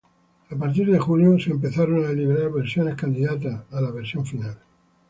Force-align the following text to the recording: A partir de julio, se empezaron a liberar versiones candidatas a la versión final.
A 0.49 0.55
partir 0.55 0.89
de 0.89 0.97
julio, 0.97 1.37
se 1.37 1.51
empezaron 1.51 2.03
a 2.05 2.11
liberar 2.11 2.51
versiones 2.51 2.95
candidatas 2.95 3.65
a 3.69 3.81
la 3.81 3.91
versión 3.91 4.25
final. 4.25 4.57